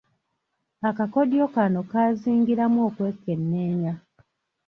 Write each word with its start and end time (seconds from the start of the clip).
Akakodyo 0.89 1.45
kano 1.55 1.79
kaazingiramu 1.91 2.79
okwekenneenya. 2.87 3.93